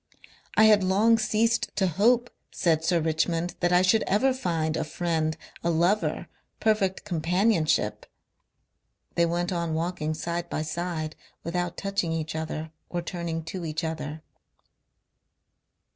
[0.57, 4.83] "I had long ceased to hope," said Sir Richmond, "that I should ever find a
[4.83, 5.37] friend...
[5.63, 6.25] a lover...
[6.59, 8.07] perfect companionship...."
[9.13, 13.83] They went on walking side by side, without touching each other or turning to each
[13.83, 14.23] other.